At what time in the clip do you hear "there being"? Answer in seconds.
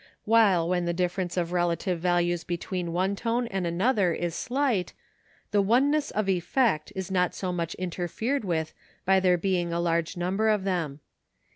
9.19-9.71